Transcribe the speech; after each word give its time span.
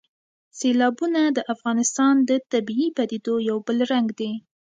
سیلابونه 0.59 1.21
د 1.37 1.39
افغانستان 1.53 2.15
د 2.29 2.31
طبیعي 2.51 2.87
پدیدو 2.97 3.35
یو 3.49 3.57
بل 3.67 3.77
رنګ 3.91 4.07
دی. 4.19 4.31